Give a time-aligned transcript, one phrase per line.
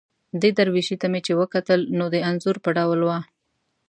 [0.41, 3.19] دې درویشي ته مې چې وکتل، نو د انځور په ډول وه.